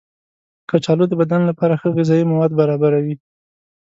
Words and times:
کچالو 0.69 1.05
د 1.09 1.13
بدن 1.21 1.41
لپاره 1.49 1.73
ښه 1.81 1.87
غذايي 1.95 2.25
مواد 2.31 2.51
برابروي. 2.59 3.15